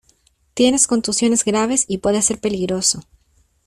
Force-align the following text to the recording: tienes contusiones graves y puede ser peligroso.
tienes 0.55 0.87
contusiones 0.87 1.45
graves 1.45 1.85
y 1.87 1.99
puede 1.99 2.23
ser 2.23 2.39
peligroso. 2.39 3.03